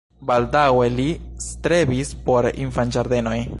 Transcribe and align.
Baldaŭe 0.29 0.87
li 0.99 1.05
strebis 1.49 2.11
por 2.31 2.51
infanĝardenoj. 2.67 3.39